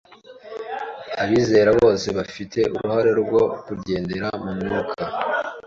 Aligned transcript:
abizera 1.23 1.69
bose 1.81 2.07
bafite 2.17 2.59
uruhare 2.75 3.11
rwo 3.21 3.41
kugendera 3.65 4.27
mu 4.43 4.51
Mwuka. 4.59 5.03